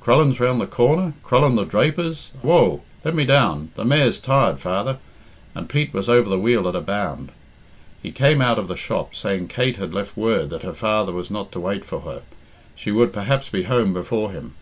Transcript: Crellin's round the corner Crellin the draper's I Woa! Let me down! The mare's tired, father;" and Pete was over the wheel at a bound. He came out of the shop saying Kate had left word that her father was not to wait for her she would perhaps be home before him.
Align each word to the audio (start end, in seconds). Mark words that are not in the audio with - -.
Crellin's 0.00 0.40
round 0.40 0.60
the 0.60 0.66
corner 0.66 1.12
Crellin 1.22 1.54
the 1.54 1.62
draper's 1.64 2.32
I 2.42 2.46
Woa! 2.48 2.80
Let 3.04 3.14
me 3.14 3.24
down! 3.24 3.70
The 3.76 3.84
mare's 3.84 4.18
tired, 4.18 4.58
father;" 4.58 4.98
and 5.54 5.68
Pete 5.68 5.94
was 5.94 6.08
over 6.08 6.28
the 6.28 6.40
wheel 6.40 6.68
at 6.68 6.74
a 6.74 6.80
bound. 6.80 7.30
He 8.02 8.10
came 8.10 8.42
out 8.42 8.58
of 8.58 8.66
the 8.66 8.74
shop 8.74 9.14
saying 9.14 9.46
Kate 9.46 9.76
had 9.76 9.94
left 9.94 10.16
word 10.16 10.50
that 10.50 10.62
her 10.64 10.74
father 10.74 11.12
was 11.12 11.30
not 11.30 11.52
to 11.52 11.60
wait 11.60 11.84
for 11.84 12.00
her 12.00 12.22
she 12.74 12.90
would 12.90 13.12
perhaps 13.12 13.48
be 13.48 13.62
home 13.62 13.92
before 13.94 14.32
him. 14.32 14.54